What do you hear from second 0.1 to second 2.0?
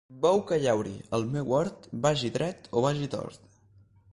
Bou que llauri el meu hort,